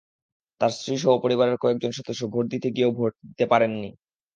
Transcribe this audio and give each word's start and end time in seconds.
তাঁর 0.61 0.71
স্ত্রীসহ 0.71 1.11
পরিবারের 1.23 1.57
কয়েকজন 1.57 1.91
সদস্য 1.97 2.21
ভোট 2.33 2.45
দিতে 2.53 2.67
গিয়েও 2.75 2.91
ভোট 2.91 3.13
দিতে 3.23 3.45
পারেননি। 3.51 3.89